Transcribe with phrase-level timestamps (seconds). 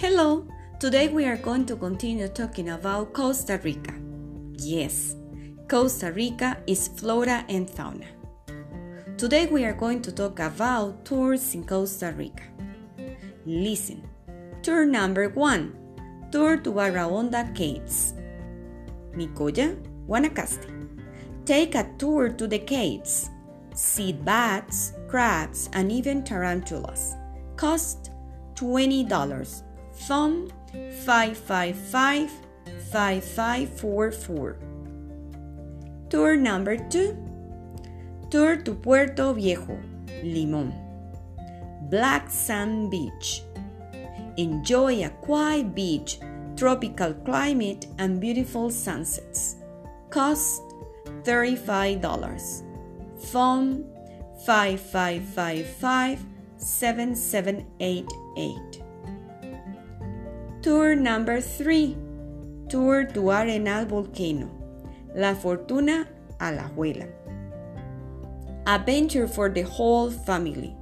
[0.00, 0.46] Hello!
[0.78, 3.92] Today we are going to continue talking about Costa Rica.
[4.56, 5.14] Yes,
[5.68, 8.06] Costa Rica is flora and fauna.
[9.18, 12.44] Today we are going to talk about tours in Costa Rica.
[13.44, 14.08] Listen.
[14.62, 15.76] Tour number one
[16.32, 18.14] Tour to Barra Honda Caves.
[19.12, 19.76] Nicoya,
[20.08, 20.64] Guanacaste.
[21.44, 23.28] Take a tour to the caves.
[23.74, 27.16] See bats, crabs, and even tarantulas.
[27.56, 28.12] Cost
[28.54, 29.62] $20
[29.92, 30.50] Phone
[31.04, 32.30] 555
[32.90, 34.58] 5544.
[36.08, 37.30] Tour number 2
[38.30, 39.78] Tour to Puerto Viejo,
[40.22, 40.72] Limón.
[41.90, 43.42] Black Sand Beach.
[44.36, 46.20] Enjoy a quiet beach,
[46.56, 49.56] tropical climate, and beautiful sunsets.
[50.10, 50.62] Cost
[51.24, 52.62] $35.
[53.32, 53.84] Phone
[54.46, 56.24] 5555
[56.56, 58.79] 7788.
[60.62, 61.96] Tour number 3.
[62.68, 64.50] Tour to Arenal Volcano.
[65.14, 66.06] La Fortuna
[66.38, 67.08] Alajuela.
[68.66, 70.76] Adventure for the whole family.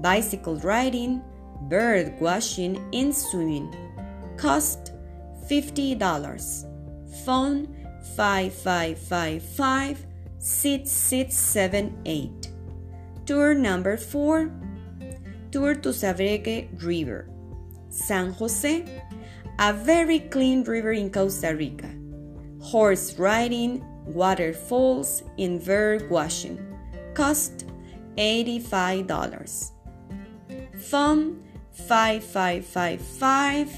[0.00, 1.22] Bicycle riding,
[1.70, 3.74] bird watching, and swimming.
[4.36, 4.92] Cost
[5.48, 6.66] $50.
[7.24, 7.66] Phone
[8.14, 10.04] 5555
[10.38, 12.48] 6678.
[13.24, 14.50] Tour number 4.
[15.50, 17.26] Tour to Savegre River.
[17.88, 18.84] San Jose,
[19.58, 21.90] a very clean river in Costa Rica.
[22.60, 26.58] Horse riding, waterfalls, and bird watching.
[27.14, 27.66] Cost
[28.16, 29.72] $85.
[30.90, 33.70] Phone 5555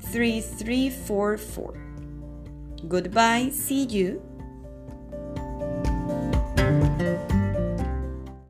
[0.00, 1.74] 3344.
[2.88, 4.22] Goodbye, see you.